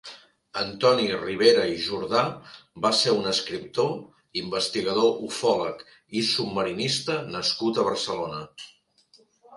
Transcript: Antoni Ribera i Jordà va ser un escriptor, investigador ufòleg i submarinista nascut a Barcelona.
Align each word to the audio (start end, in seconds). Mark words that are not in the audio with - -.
Antoni 0.59 1.03
Ribera 1.23 1.65
i 1.71 1.75
Jordà 1.87 2.23
va 2.85 2.91
ser 3.01 3.13
un 3.17 3.29
escriptor, 3.33 3.93
investigador 4.41 5.19
ufòleg 5.29 5.85
i 6.23 6.25
submarinista 6.31 7.19
nascut 7.37 7.83
a 7.83 7.85
Barcelona. 7.91 8.41